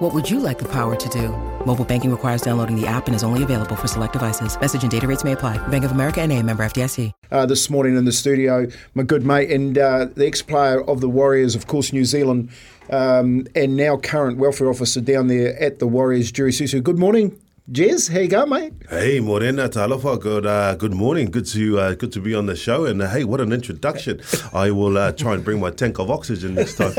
[0.00, 1.28] What would you like the power to do?
[1.66, 4.58] Mobile banking requires downloading the app and is only available for select devices.
[4.58, 5.58] Message and data rates may apply.
[5.68, 7.12] Bank of America and a member FDIC.
[7.30, 11.08] Uh, this morning in the studio, my good mate and uh, the ex-player of the
[11.10, 12.48] Warriors, of course, New Zealand,
[12.88, 16.82] um, and now current welfare officer down there at the Warriors, Jerry Seuseu.
[16.82, 17.38] Good morning,
[17.68, 18.72] Jez, how you going, mate?
[18.88, 20.18] Hey, Morena Talofa.
[20.20, 21.30] Good, uh, good morning.
[21.30, 22.84] Good to uh, good to be on the show.
[22.84, 24.20] And uh, hey, what an introduction!
[24.52, 26.92] I will uh, try and bring my tank of oxygen next time.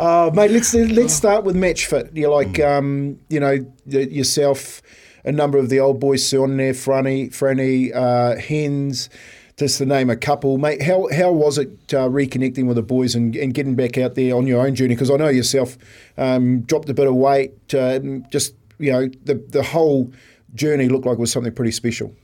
[0.00, 2.10] oh, mate, let's let's start with match fit.
[2.14, 2.78] You're like, mm.
[2.78, 4.82] um, you know, yourself,
[5.24, 9.10] a number of the old boys on there, Franny, Franny, uh, Hens
[9.58, 10.82] just to name a couple, mate.
[10.82, 14.34] How how was it uh, reconnecting with the boys and, and getting back out there
[14.36, 14.94] on your own journey?
[14.94, 15.76] Because I know yourself
[16.16, 17.74] um, dropped a bit of weight.
[17.74, 17.98] Uh,
[18.30, 20.12] just you know, the the whole
[20.54, 22.14] journey looked like it was something pretty special.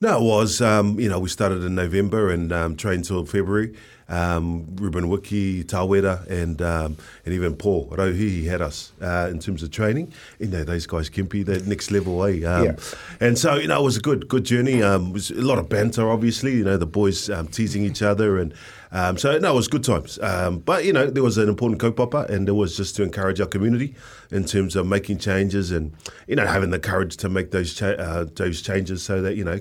[0.00, 0.60] No, it was.
[0.60, 3.74] Um, you know, we started in November and um, trained till February
[4.08, 9.62] um, Ruben Wiki, Tawera, and um, and even Paul Rauhihi had us uh, in terms
[9.62, 10.12] of training.
[10.38, 12.44] You know, those guys, Kempy, the next level, eh?
[12.44, 12.76] Um, yeah.
[13.20, 14.82] And so, you know, it was a good good journey.
[14.82, 16.52] Um, it was a lot of banter, obviously.
[16.54, 18.54] You know, the boys um, teasing each other and.
[18.92, 20.20] Um, so no, it was good times.
[20.20, 23.40] Um, but you know, there was an important kaupapa, and it was just to encourage
[23.40, 23.96] our community
[24.30, 25.92] in terms of making changes and
[26.28, 29.42] you know having the courage to make those cha- uh, those changes so that you
[29.42, 29.58] know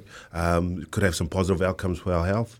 [0.91, 2.59] could have some positive outcomes for our health.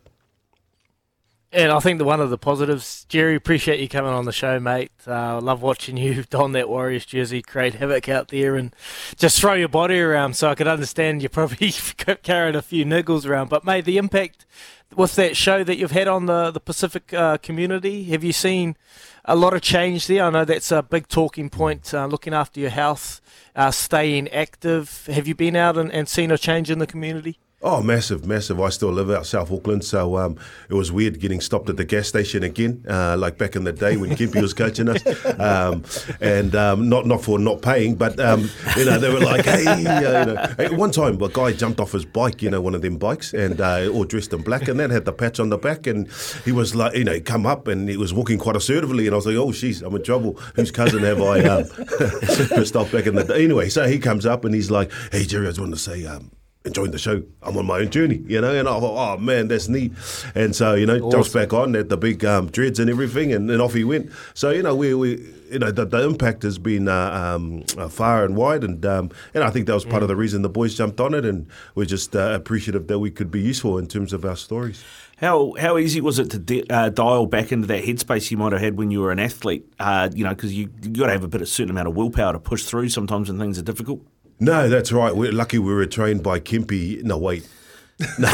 [1.54, 4.60] And I think the one of the positives, Jerry, appreciate you coming on the show,
[4.60, 4.92] mate.
[5.06, 8.76] Uh, love watching you don that Warriors jersey, create havoc out there, and
[9.18, 10.36] just throw your body around.
[10.36, 11.72] So I could understand you probably
[12.24, 13.52] carried a few niggles around.
[13.52, 14.48] But mate, the impact
[14.96, 18.76] with that show that you've had on the the Pacific uh, community, have you seen
[19.24, 20.24] a lot of change there?
[20.24, 21.94] I know that's a big talking point.
[21.94, 23.22] Uh, looking after your health,
[23.56, 25.06] uh, staying active.
[25.06, 27.38] Have you been out and, and seen a change in the community?
[27.66, 28.60] Oh, massive, massive.
[28.60, 30.38] I still live out South Auckland, so um,
[30.70, 33.72] it was weird getting stopped at the gas station again, uh, like back in the
[33.72, 35.02] day when Kempy was coaching us.
[35.44, 35.84] Um,
[36.22, 39.66] and um, not not for not paying, but, um, you know, they were like, hey,
[39.66, 40.36] uh, you know.
[40.58, 43.34] At one time, a guy jumped off his bike, you know, one of them bikes,
[43.34, 46.10] and uh, all dressed in black, and that had the patch on the back, and
[46.46, 49.18] he was like, you know, come up, and he was walking quite assertively, and I
[49.18, 50.34] was like, oh, jeez, I'm in trouble.
[50.56, 51.66] Whose cousin have I um,
[52.50, 53.44] pissed off back in the day?
[53.44, 56.06] Anyway, so he comes up, and he's like, hey, Jerry, I just want to say,
[56.06, 56.32] um,
[56.66, 57.24] enjoying the show.
[57.42, 59.92] I'm on my own journey, you know, and I thought, oh man, that's neat.
[60.34, 61.12] And so, you know, awesome.
[61.12, 64.12] jumps back on at the big um, dreads and everything, and, and off he went.
[64.34, 67.88] So, you know, we, we you know, the, the impact has been uh, um, uh,
[67.88, 70.04] far and wide, and um, and I think that was part mm.
[70.04, 73.12] of the reason the boys jumped on it, and we're just uh, appreciative that we
[73.12, 74.84] could be useful in terms of our stories.
[75.18, 78.52] How how easy was it to di- uh, dial back into that headspace you might
[78.52, 79.72] have had when you were an athlete?
[79.80, 81.96] Uh, you know, because you you got to have a bit of certain amount of
[81.96, 84.02] willpower to push through sometimes when things are difficult.
[84.40, 85.16] No, that's right.
[85.16, 87.04] We're lucky we were trained by Kempy.
[87.04, 87.48] No, wait.
[88.20, 88.28] no,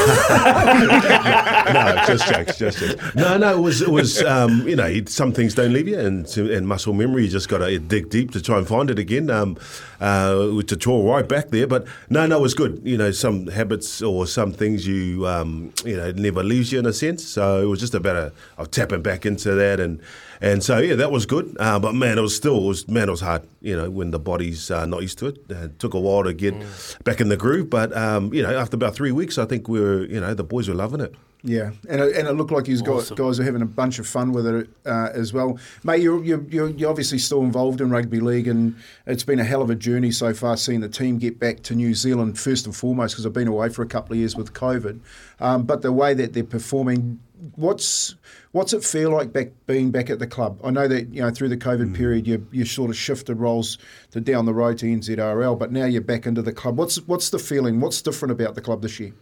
[2.06, 3.14] just jokes, just jokes.
[3.14, 6.26] No, no, it was, it was, um, you know, some things don't leave you, and
[6.36, 9.30] and muscle memory, you just got to dig deep to try and find it again.
[9.30, 9.58] Um,
[10.00, 12.80] uh, to draw right back there, but no, no, it was good.
[12.84, 16.86] You know, some habits or some things you, um, you know, never leaves you in
[16.86, 17.24] a sense.
[17.24, 20.00] So it was just about a, of tapping back into that and
[20.40, 21.56] and so yeah, that was good.
[21.58, 23.42] Uh, but man, it was still it was man, it was hard.
[23.60, 25.38] You know, when the body's uh, not used to it.
[25.50, 27.04] Uh, it took a while to get mm.
[27.04, 27.70] back in the groove.
[27.70, 30.44] But um, you know, after about three weeks, I think we were you know the
[30.44, 31.14] boys were loving it.
[31.42, 33.16] Yeah, and it, and it looked like you awesome.
[33.16, 36.02] guys are having a bunch of fun with it uh, as well, mate.
[36.02, 39.70] You're, you're you're obviously still involved in rugby league, and it's been a hell of
[39.70, 40.58] a journey so far.
[40.58, 43.70] Seeing the team get back to New Zealand first and foremost, because I've been away
[43.70, 45.00] for a couple of years with COVID,
[45.40, 47.20] um, but the way that they're performing,
[47.56, 48.14] what's
[48.52, 50.60] what's it feel like back being back at the club?
[50.64, 51.96] I know that you know through the COVID mm.
[51.96, 53.78] period, you you sort of shifted roles
[54.12, 56.78] to down the road to NZRL, but now you're back into the club.
[56.78, 57.80] What's what's the feeling?
[57.80, 59.12] What's different about the club this year?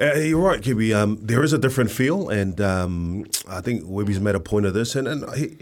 [0.00, 0.92] Uh, you're right, Gibby.
[0.92, 4.74] Um, there is a different feel, and um, I think Webby's made a point of
[4.74, 4.94] this.
[4.94, 5.56] And, and he,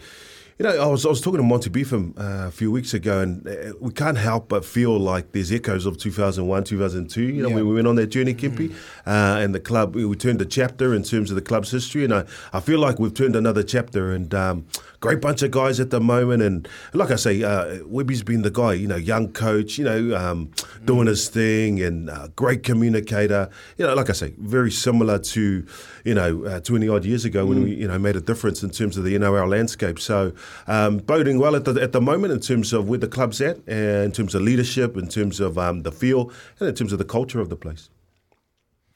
[0.58, 3.20] you know, I was I was talking to Monty Beetham uh, a few weeks ago,
[3.20, 7.22] and uh, we can't help but feel like there's echoes of 2001, 2002.
[7.22, 7.54] You know, yeah.
[7.56, 8.74] when we went on that journey, Kempy, mm.
[9.04, 12.04] uh, and the club, we, we, turned a chapter in terms of the club's history,
[12.04, 14.12] and I, I feel like we've turned another chapter.
[14.12, 14.66] And um,
[15.04, 16.42] great bunch of guys at the moment.
[16.42, 20.16] And like I say, uh, Webby's been the guy, you know, young coach, you know,
[20.16, 20.50] um,
[20.86, 23.50] doing his thing and uh, great communicator.
[23.76, 25.66] You know, like I say, very similar to,
[26.04, 27.64] you know, uh, 20 odd years ago when mm.
[27.64, 30.00] we, you know, made a difference in terms of the NRL landscape.
[30.00, 30.32] So
[30.66, 33.58] um, boding well at the, at the moment in terms of where the club's at,
[33.68, 37.04] in terms of leadership, in terms of um, the feel, and in terms of the
[37.04, 37.90] culture of the place.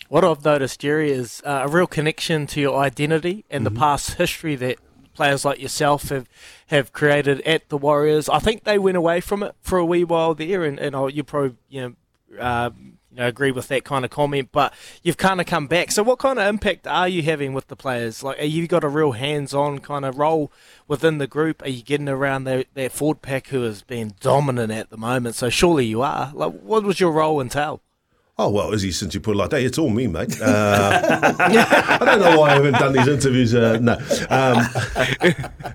[0.08, 3.74] what I've noticed, Jerry, is uh, a real connection to your identity and mm-hmm.
[3.74, 4.78] the past history that
[5.18, 6.28] players like yourself have
[6.68, 8.28] have created at the Warriors.
[8.28, 11.24] I think they went away from it for a wee while there, and, and you
[11.24, 11.94] probably you know.
[12.38, 12.70] Uh,
[13.10, 14.72] you know, agree with that kind of comment, but
[15.02, 15.90] you've kind of come back.
[15.90, 18.22] So, what kind of impact are you having with the players?
[18.22, 20.52] Like, are you got a real hands-on kind of role
[20.86, 21.62] within the group?
[21.62, 25.36] Are you getting around that, that forward pack who has been dominant at the moment?
[25.36, 26.30] So, surely you are.
[26.34, 27.80] Like, what was your role entail?
[28.40, 30.40] Oh well, Izzy, since you put it like that, it's all me, mate.
[30.40, 33.52] Uh, I don't know why I haven't done these interviews.
[33.52, 33.94] Uh, no,
[34.30, 34.64] um,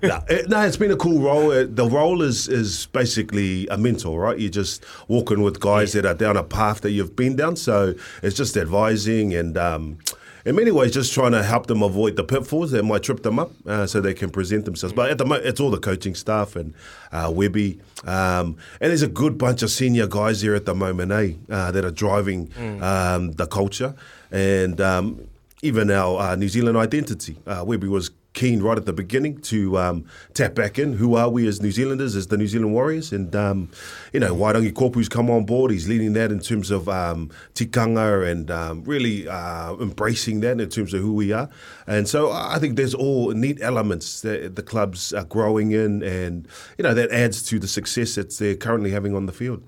[0.02, 1.50] no, it, no, it's been a cool role.
[1.50, 4.38] Uh, the role is is basically a mentor, right?
[4.38, 6.00] You're just walking with guys yeah.
[6.00, 7.56] that are down a path that you've been down.
[7.56, 9.58] So it's just advising and.
[9.58, 9.98] Um,
[10.44, 13.38] in many ways, just trying to help them avoid the pitfalls that might trip them
[13.38, 14.92] up, uh, so they can present themselves.
[14.92, 16.74] But at the moment, it's all the coaching staff and
[17.12, 21.12] uh, Webby, um, and there's a good bunch of senior guys here at the moment,
[21.12, 22.82] eh, uh, that are driving mm.
[22.82, 23.94] um, the culture
[24.30, 25.28] and um,
[25.62, 27.36] even our uh, New Zealand identity.
[27.46, 30.04] Uh, Webby was keen right at the beginning to um,
[30.34, 30.92] tap back in.
[30.92, 33.12] Who are we as New Zealanders, as the New Zealand Warriors?
[33.12, 33.70] And, um,
[34.12, 35.70] you know, Wairangi Kopu's come on board.
[35.70, 40.68] He's leading that in terms of um, tikanga and um, really uh, embracing that in
[40.68, 41.48] terms of who we are.
[41.86, 46.46] And so I think there's all neat elements that the clubs are growing in and,
[46.76, 49.62] you know, that adds to the success that they're currently having on the field.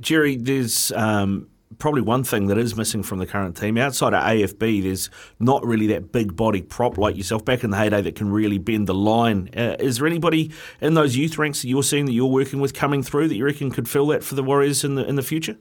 [0.00, 1.48] Jerry, there's um,
[1.78, 4.82] probably one thing that is missing from the current team outside of AFB.
[4.82, 8.30] There's not really that big body prop like yourself back in the heyday that can
[8.30, 9.50] really bend the line.
[9.56, 10.50] Uh, is there anybody
[10.80, 13.44] in those youth ranks that you're seeing that you're working with coming through that you
[13.44, 15.56] reckon could fill that for the Warriors in the in the future?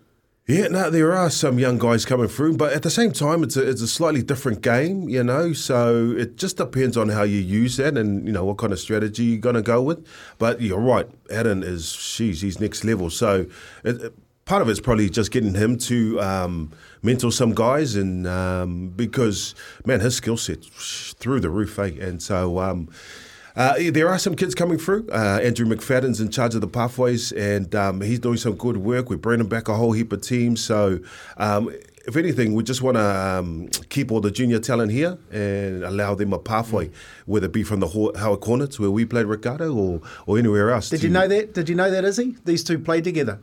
[0.48, 3.58] Yeah, no, there are some young guys coming through, but at the same time, it's
[3.58, 5.52] a, it's a slightly different game, you know.
[5.52, 8.80] So it just depends on how you use that and you know what kind of
[8.80, 10.08] strategy you're going to go with.
[10.38, 13.10] But you're right, Addin is she's he's next level.
[13.10, 13.48] So
[13.84, 14.14] it,
[14.48, 16.72] part of it's probably just getting him to um,
[17.04, 19.54] mentor some guys, and um, because
[19.86, 21.92] man, his skill set through the roof, eh?
[22.00, 22.60] And so.
[22.60, 22.90] Um,
[23.56, 25.08] uh, there are some kids coming through.
[25.12, 29.10] Uh, Andrew McFadden's in charge of the pathways, and um, he's doing some good work.
[29.10, 30.64] We're bringing back a whole heap of teams.
[30.64, 31.00] So,
[31.38, 31.74] um,
[32.06, 36.14] if anything, we just want to um, keep all the junior talent here and allow
[36.14, 36.92] them a pathway,
[37.26, 40.92] whether it be from the Howick Hornets, where we played Ricardo, or, or anywhere else.
[40.92, 41.56] Did you know that?
[41.56, 42.36] Did you know that, Izzy?
[42.46, 43.40] These two played together.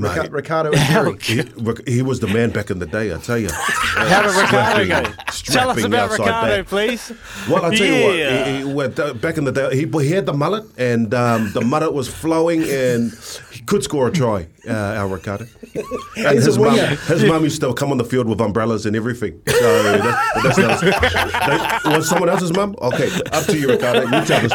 [0.00, 1.42] Mate, Ricardo and he,
[1.86, 3.48] he, was the man back in the day, I tell you.
[3.52, 5.12] How did Ricardo go?
[5.44, 6.66] Tell us about Ricardo, back.
[6.66, 7.12] please.
[7.48, 8.58] Well, I tell yeah.
[8.58, 11.52] you what, he, he, back in the day, he, he had the mullet, and um,
[11.52, 13.12] the mullet was flowing, and
[13.52, 15.46] he could score a try, uh, our Ricardo.
[16.16, 19.40] And his mum, his mum used to come on the field with umbrellas and everything.
[19.46, 22.74] So that, that's, that's, was someone else's mum?
[22.82, 24.00] Okay, up to you, Ricardo.
[24.00, 24.48] You tell the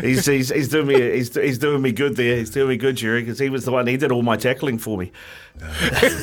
[0.08, 2.36] he's, he's, he's doing me he's, he's doing me good there.
[2.36, 3.86] He's doing me good, Jerry, because he was the one.
[3.86, 5.12] He did all my tackling for me.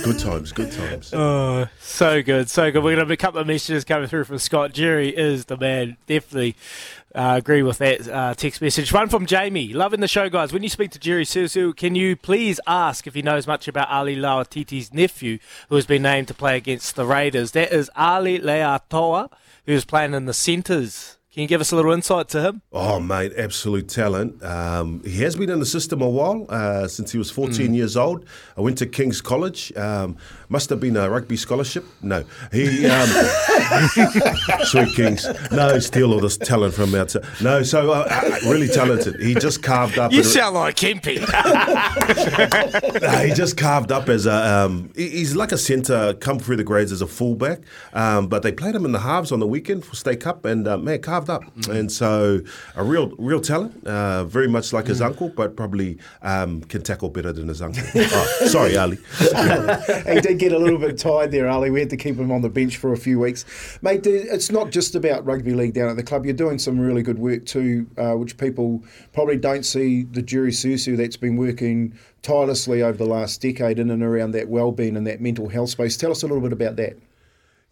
[0.04, 1.14] good times, good times.
[1.14, 2.84] Oh, so good, so good.
[2.84, 4.74] We're going to have a couple of messages coming through from Scott.
[4.74, 6.56] Jerry is the man, definitely.
[7.16, 8.92] Uh, agree with that uh, text message.
[8.92, 9.72] One from Jamie.
[9.72, 10.52] Loving the show, guys.
[10.52, 13.90] When you speak to Jerry Seuseu, can you please ask if he knows much about
[13.90, 15.38] Ali Lauitiiti's nephew,
[15.70, 17.52] who has been named to play against the Raiders?
[17.52, 19.32] That is Ali Leiataua,
[19.68, 22.62] who's playing in the centres can you give us a little insight to him?
[22.72, 24.44] Oh, mate, absolute talent.
[24.44, 27.76] Um, he has been in the system a while, uh, since he was 14 mm.
[27.76, 28.24] years old.
[28.56, 29.76] I went to King's College.
[29.76, 30.16] Um,
[30.54, 31.84] must have been a rugby scholarship.
[32.04, 33.08] No, he um,
[34.66, 35.28] sweet Kings.
[35.52, 37.24] No, steal all this talent from outside.
[37.42, 39.20] No, so uh, uh really talented.
[39.20, 40.12] He just carved up.
[40.12, 41.18] You sound like Kempy.
[43.28, 44.66] he just carved up as a.
[44.66, 47.62] Um, he's like a centre, come through the grades as a fullback.
[47.94, 50.68] Um, but they played him in the halves on the weekend for State Cup, and
[50.68, 51.70] uh, man, carved carved up, mm.
[51.70, 52.42] and so
[52.76, 54.90] a real real talent, uh, very much like mm.
[54.90, 57.84] his uncle, but probably um, can tackle better than his uncle.
[57.96, 58.98] oh, sorry, Ali.
[59.20, 61.70] he did get a little bit tired there, Ali.
[61.70, 63.46] We had to keep him on the bench for a few weeks,
[63.82, 64.06] mate.
[64.06, 66.26] It's not just about rugby league down at the club.
[66.26, 70.04] You're doing some really good work too, uh, which people probably don't see.
[70.04, 74.48] The Jerry Seuseu that's been working tirelessly over the last decade in and around that
[74.48, 75.98] well-being and that mental health space.
[75.98, 76.98] Tell us a little bit about that.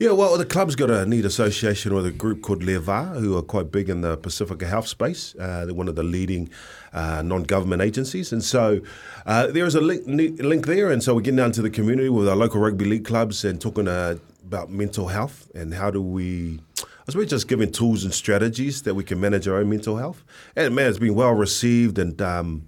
[0.01, 3.37] Yeah, well, the club's got a neat association with a group called Le Va, who
[3.37, 5.35] are quite big in the Pacifica health space.
[5.39, 6.49] Uh, they're one of the leading
[6.91, 8.81] uh, non-government agencies, and so
[9.27, 10.89] uh, there is a link, link, there.
[10.89, 13.61] And so we're getting down to the community with our local rugby league clubs and
[13.61, 16.59] talking uh, about mental health and how do we.
[16.79, 20.23] I suppose just giving tools and strategies that we can manage our own mental health.
[20.55, 22.19] And man, it's been well received and.
[22.19, 22.63] Um,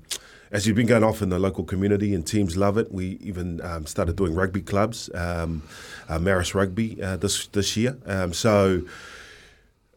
[0.53, 3.59] as you've been going off in the local community and teams love it, we even
[3.61, 5.63] um, started doing rugby clubs, um,
[6.07, 7.97] uh, Marist Rugby uh, this this year.
[8.05, 8.83] Um, so.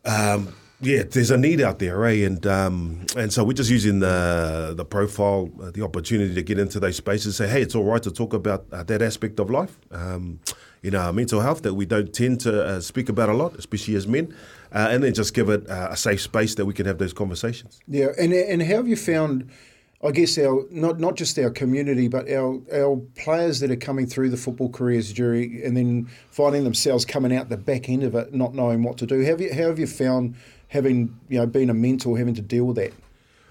[0.05, 2.27] Um, yeah, there's a need out there, eh?
[2.27, 6.59] And um, and so we're just using the the profile, uh, the opportunity to get
[6.59, 7.37] into those spaces.
[7.37, 9.79] Say, hey, it's all right to talk about uh, that aspect of life.
[9.91, 10.39] Um,
[10.83, 13.97] you know, mental health that we don't tend to uh, speak about a lot, especially
[13.97, 14.35] as men.
[14.71, 17.15] Uh, and then just give it uh, a safe space that we can have those
[17.15, 17.81] conversations.
[17.89, 19.51] Yeah, and and how have you found?
[20.05, 24.07] I guess our not not just our community, but our our players that are coming
[24.07, 28.15] through the football careers, Jerry, and then finding themselves coming out the back end of
[28.15, 29.21] it, not knowing what to do.
[29.21, 30.35] Have you how have you found
[30.69, 32.93] having you know been a mentor, having to deal with that?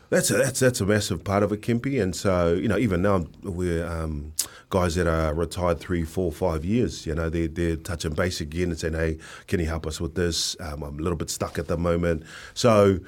[0.10, 2.02] That's a, that's that's a massive part of it, Kempy.
[2.02, 4.34] And so you know, even now we're um,
[4.70, 7.08] guys that are retired three, four, five years.
[7.08, 10.14] You know, they they're touching base again and saying, "Hey, can you help us with
[10.14, 10.56] this?
[10.60, 12.24] Um, I'm a little bit stuck at the moment."
[12.54, 13.00] So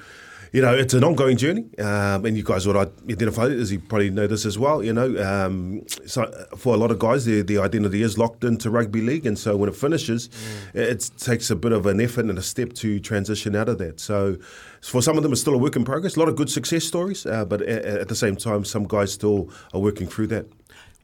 [0.52, 3.78] you know, it's an ongoing journey, um, and you guys would identify it as you
[3.78, 4.82] probably know this as well.
[4.82, 8.70] You know, um, so for a lot of guys, the the identity is locked into
[8.70, 10.74] rugby league, and so when it finishes, mm.
[10.74, 14.00] it takes a bit of an effort and a step to transition out of that.
[14.00, 14.36] So
[14.80, 16.16] for some of them, it's still a work in progress.
[16.16, 19.12] A lot of good success stories, uh, but at, at the same time, some guys
[19.12, 20.46] still are working through that.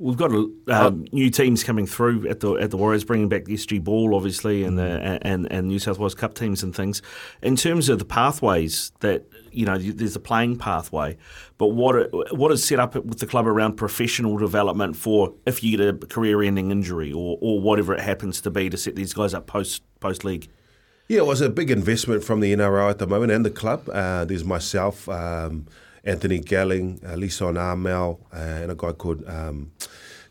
[0.00, 3.54] We've got um, new teams coming through at the at the Warriors, bringing back the
[3.54, 7.00] SG Ball, obviously, and the and and New South Wales Cup teams and things.
[7.42, 11.16] In terms of the pathways that you know, there's a playing pathway,
[11.58, 15.76] but what what is set up with the club around professional development for if you
[15.76, 19.32] get a career-ending injury or or whatever it happens to be to set these guys
[19.32, 20.48] up post post league.
[21.06, 23.88] Yeah, it was a big investment from the NRL at the moment and the club.
[23.88, 25.08] Uh, there's myself.
[25.08, 25.66] Um,
[26.04, 29.72] Anthony Gelling, uh, Lison Armel, uh, and a guy called um,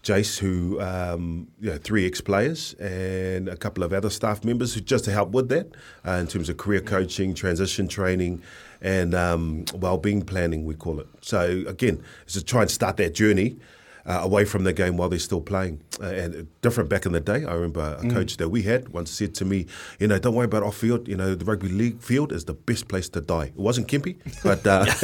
[0.03, 4.82] Jace, who um, you know, three ex-players, and a couple of other staff members who
[4.82, 5.68] just to help with that
[6.06, 8.42] uh, in terms of career coaching, transition training,
[8.82, 11.08] and um, well-being planning, we call it.
[11.22, 13.58] So again, it's to try and start that journey
[14.06, 15.82] uh, away from the game while they're still playing.
[16.02, 18.12] Uh, and different back in the day, I remember a mm.
[18.12, 19.66] coach that we had once said to me,
[20.00, 21.08] you know, don't worry about off field.
[21.08, 23.46] You know, the rugby league field is the best place to die.
[23.46, 24.84] It wasn't Kempy, but uh,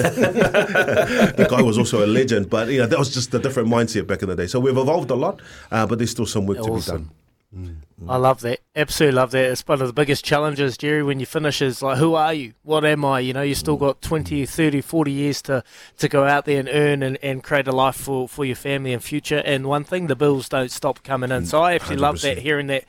[1.39, 2.50] the guy was also a legend.
[2.50, 4.48] But you know, that was just a different mindset back in the day.
[4.48, 5.41] So we've evolved a lot,
[5.72, 6.75] uh, but there's still some work awesome.
[6.82, 7.15] to be done.
[7.56, 7.77] Mm.
[8.08, 8.60] I love that.
[8.75, 9.46] Absolutely love that.
[9.46, 12.53] It's one of the biggest challenges, Jerry, when you finish is like, who are you?
[12.63, 13.20] What am I?
[13.20, 13.82] You know, you still mm.
[13.82, 14.50] got 20, mm.
[14.50, 15.63] 30, 40 years to,
[15.98, 18.94] to go out there and earn and, and create a life for, for your family
[18.94, 19.41] and future.
[19.46, 21.46] And one thing, the bills don't stop coming in.
[21.46, 22.00] So I actually 100%.
[22.01, 22.41] love that, mm.
[22.41, 22.86] hearing that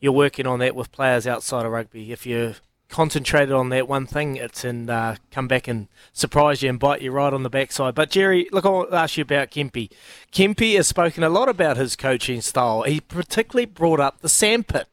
[0.00, 2.12] you're working on that with players outside of rugby.
[2.12, 2.54] If you're
[2.94, 7.02] concentrated on that one thing, it's and uh, come back and surprise you and bite
[7.02, 7.92] you right on the backside.
[7.92, 9.90] But Jerry, look, I'll ask you about Kempy.
[10.30, 12.82] Kempy has spoken a lot about his coaching style.
[12.82, 14.86] He particularly brought up the sandpit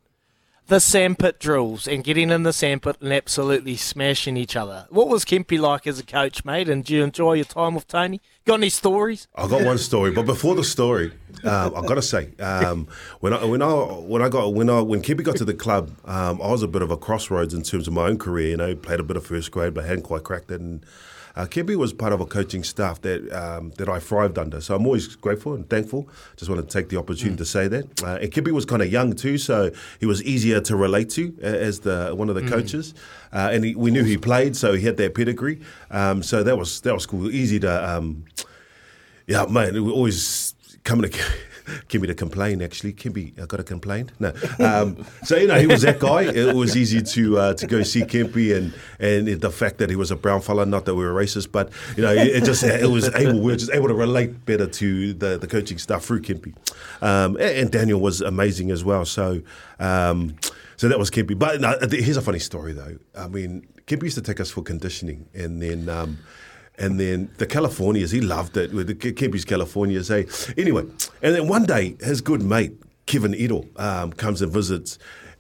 [0.72, 4.88] the sandpit drills and getting in the sandpit and absolutely smashing each other.
[4.90, 6.70] What was Kempy like as a coach, mate?
[6.70, 8.22] And do you enjoy your time with Tony?
[8.46, 9.28] Got any stories?
[9.36, 11.12] I got one story, but before the story,
[11.44, 12.88] um, I've got to say, um,
[13.20, 15.92] when I when I when I got when I when Kempy got to the club,
[16.06, 18.52] um, I was a bit of a crossroads in terms of my own career.
[18.52, 20.86] You know, played a bit of first grade, but hadn't quite cracked it, and
[21.36, 21.48] uh,
[21.78, 24.62] was part of a coaching staff that um, that I thrived under.
[24.62, 26.10] So I'm always grateful and thankful.
[26.36, 27.40] Just want to take the opportunity mm.
[27.40, 28.04] to say that.
[28.04, 31.36] Uh, and Kempy was kind of young too, so he was easier to relate to
[31.42, 32.50] as the one of the mm.
[32.50, 32.94] coaches.
[33.34, 35.62] Uh, and he, we knew he played, so he had that pedigree.
[35.90, 37.32] Um, so that was that was cool.
[37.32, 38.26] Easy to, um,
[39.28, 39.74] yeah, man.
[39.74, 41.18] We always coming to
[41.90, 42.62] Kempy to complain.
[42.62, 44.12] Actually, Kempy, I got to complain.
[44.20, 46.24] No, um, so you know he was that guy.
[46.24, 49.96] It was easy to uh, to go see Kempy, and and the fact that he
[49.96, 50.66] was a brown fella.
[50.66, 53.58] Not that we were racist, but you know it, just it was able we were
[53.58, 56.54] just able to relate better to the the coaching staff through Kempy,
[57.02, 59.06] um, and, and, Daniel was amazing as well.
[59.06, 59.42] So.
[59.80, 60.36] Um,
[60.78, 61.38] so that was Kempy.
[61.38, 62.98] But no, here's a funny story though.
[63.16, 66.18] I mean, Kempy used to take us for conditioning, and then um,
[66.78, 70.08] and then the Californias, he loved it with the Kempy's Californias.
[70.08, 70.28] Hey,
[70.62, 70.84] anyway,
[71.22, 72.74] and then one day his good mate
[73.06, 74.98] Kevin Edel um, comes and visits,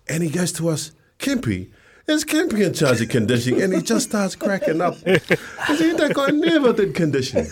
[0.07, 1.71] and he goes to us, Kempy.
[2.07, 3.61] Is Kempy in charge of conditioning?
[3.61, 4.95] And he just starts cracking up.
[4.95, 7.47] He said, that guy never did conditioning.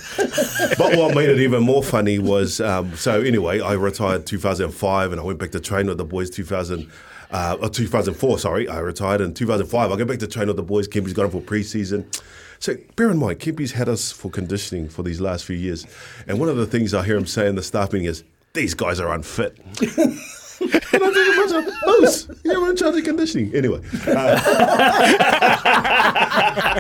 [0.78, 5.22] But what made it even more funny was, um, so anyway, I retired 2005 and
[5.22, 6.90] I went back to train with the boys 2000,
[7.32, 8.68] uh, 2004, sorry.
[8.68, 9.92] I retired in 2005.
[9.92, 10.88] I go back to train with the boys.
[10.88, 12.10] Kempy's got him for pre-season.
[12.60, 15.86] So bear in mind, Kempy's had us for conditioning for these last few years.
[16.28, 18.24] And one of the things I hear him say in the staff meeting is,
[18.54, 19.58] these guys are unfit.
[19.82, 20.20] and
[20.60, 23.56] I'm thinking myself, Moose, you're in charge of conditioning.
[23.56, 23.82] Anyway.
[24.08, 24.38] Uh,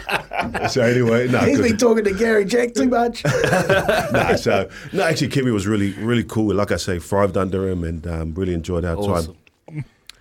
[0.67, 1.39] so anyway, no.
[1.39, 3.23] He's been talking to Gary Jack too much.
[4.13, 6.53] no, so, no, actually, Kempy was really, really cool.
[6.53, 9.33] Like I say, thrived under him and um, really enjoyed our awesome.
[9.33, 9.38] time.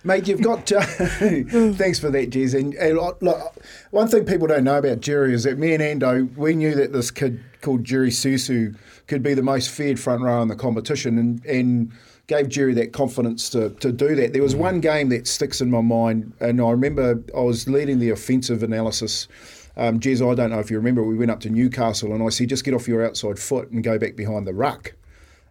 [0.03, 0.71] Mate, you've got.
[0.71, 2.57] Uh, thanks for that, Jez.
[2.57, 3.55] And, and look,
[3.91, 6.93] one thing people don't know about Jerry is that me and Ando, we knew that
[6.93, 8.77] this kid called Jerry Seuseu
[9.07, 11.91] could be the most feared front row in the competition, and and
[12.29, 14.33] gave Jerry that confidence to, to do that.
[14.33, 17.99] There was one game that sticks in my mind, and I remember I was leading
[17.99, 19.27] the offensive analysis.
[19.75, 22.29] Um, Jez, I don't know if you remember, we went up to Newcastle, and I
[22.29, 24.93] said, just get off your outside foot and go back behind the ruck.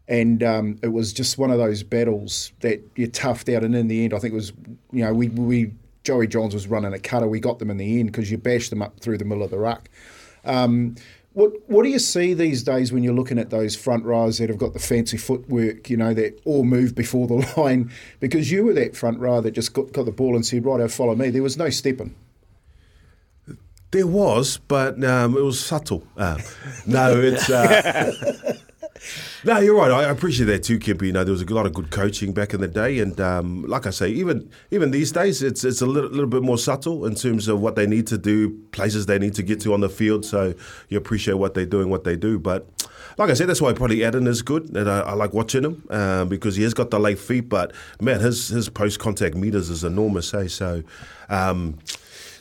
[0.09, 3.63] And um, it was just one of those battles that you toughed out.
[3.63, 4.53] And in the end, I think it was,
[4.91, 5.73] you know, we we
[6.03, 7.29] Joey Johns was running a cutter.
[7.29, 9.51] We got them in the end because you bashed them up through the middle of
[9.51, 9.91] the ruck.
[10.45, 10.97] Um,
[11.35, 14.49] what what do you see these days when you're looking at those front rows that
[14.49, 17.93] have got the fancy footwork, you know, that all move before the line?
[18.19, 20.81] Because you were that front row that just got, got the ball and said, right,
[20.81, 21.29] over follow me.
[21.29, 22.17] There was no stepping.
[23.91, 26.07] There was, but um, it was subtle.
[26.17, 26.41] Um,
[26.87, 27.49] no, it's.
[27.49, 28.55] Uh,
[29.45, 29.91] no, you're right.
[29.91, 31.07] I appreciate that too, Kempy.
[31.07, 33.63] You know, there was a lot of good coaching back in the day, and um,
[33.63, 37.07] like I say, even even these days, it's it's a little, little bit more subtle
[37.07, 39.81] in terms of what they need to do, places they need to get to on
[39.81, 40.25] the field.
[40.25, 40.55] So
[40.89, 42.39] you appreciate what they're doing, what they do.
[42.39, 42.69] But
[43.17, 45.85] like I said, that's why probably Addin is good, and I, I like watching him
[45.91, 47.49] um, because he has got the late feet.
[47.49, 50.31] But man, his his post contact meters is enormous.
[50.33, 50.49] Hey, eh?
[50.49, 50.83] so.
[51.31, 51.79] Um,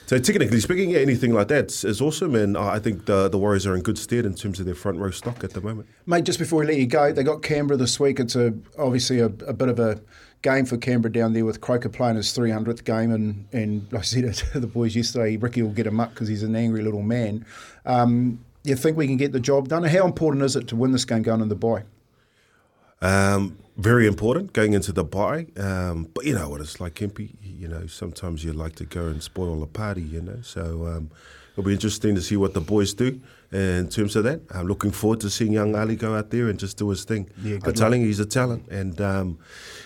[0.08, 3.68] so technically speaking, yeah, anything like that is awesome, and I think the the Warriors
[3.68, 5.90] are in good stead in terms of their front row stock at the moment.
[6.06, 8.22] Mate, just before we let you go, they got Canberra this week.
[8.22, 10.02] It's a obviously a, a bit of a
[10.44, 14.06] game for Canberra down there with Croker playing his 300th game, and and like I
[14.06, 17.04] said to the boys yesterday, Ricky will get him up because he's an angry little
[17.04, 17.46] man.
[17.86, 19.84] Um, you think we can get the job done?
[19.84, 21.84] How important is it to win this game going in the bye?
[23.02, 25.48] Um, very important going into the bye.
[25.58, 27.36] Um, but you know what it's like, Kempy.
[27.42, 30.02] You know, sometimes you like to go and spoil a party.
[30.02, 31.12] You know, so um,
[31.58, 33.20] it'll be interesting to see what the boys do
[33.52, 34.42] in terms of that.
[34.52, 37.30] I'm looking forward to seeing young Ali go out there and just do his thing.
[37.42, 39.40] Yeah, I'm telling you, he's a talent, and um,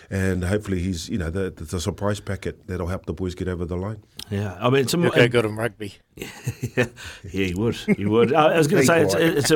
[0.10, 3.64] and hopefully he's you know the, the, surprise packet that'll help the boys get over
[3.64, 4.04] the line.
[4.30, 5.96] Yeah, I mean, it's a, okay, good in rugby.
[6.16, 6.28] yeah,
[6.76, 6.86] yeah,
[7.24, 8.34] he would, he would.
[8.34, 9.52] I was going to say it's, it's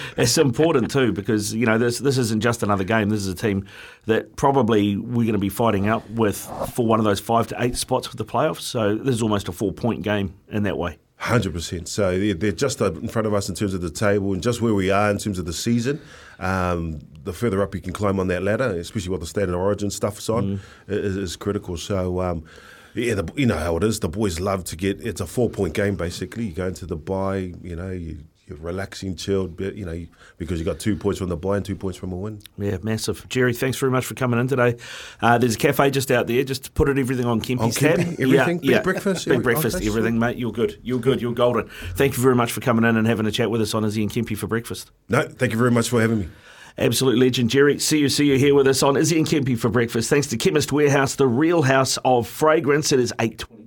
[0.16, 3.10] it's important too because you know this this isn't just another game.
[3.10, 3.66] This is a team
[4.06, 6.38] that probably we're going to be fighting out with
[6.72, 8.62] for one of those five to eight spots for the playoffs.
[8.62, 10.98] So this is almost a four point game in that way.
[11.22, 11.86] Hundred percent.
[11.86, 14.74] So they're just in front of us in terms of the table and just where
[14.74, 16.00] we are in terms of the season.
[16.40, 19.54] Um, the further up you can climb on that ladder, especially what the state of
[19.54, 20.60] origin stuff's on, mm.
[20.88, 21.76] is, is, critical.
[21.76, 22.20] So.
[22.20, 22.44] Um,
[22.94, 24.00] yeah, the, you know how it is.
[24.00, 25.00] The boys love to get.
[25.00, 26.46] It's a four-point game basically.
[26.46, 27.54] You go into the bye.
[27.62, 31.28] You know, you you're relaxing, chilled, bit, you know, because you got two points from
[31.28, 32.40] the bye and two points from a win.
[32.58, 33.28] Yeah, massive.
[33.28, 34.76] Jerry, thanks very much for coming in today.
[35.20, 36.42] Uh, there's a cafe just out there.
[36.42, 38.00] Just put it everything on Kempy's tab.
[38.00, 38.82] Everything, yeah, big yeah.
[38.82, 40.36] breakfast, big breakfast, okay, everything, mate.
[40.36, 40.78] You're good.
[40.82, 41.22] You're good.
[41.22, 41.68] You're golden.
[41.94, 44.02] Thank you very much for coming in and having a chat with us on Izzy
[44.02, 44.90] and Kempy for breakfast.
[45.08, 46.28] No, thank you very much for having me.
[46.78, 47.78] Absolute legend, Jerry.
[47.78, 50.10] See you, see you here with us on Izzy and Kempy for breakfast.
[50.10, 52.92] Thanks to Chemist Warehouse, the real house of fragrance.
[52.92, 53.61] It is eight twenty.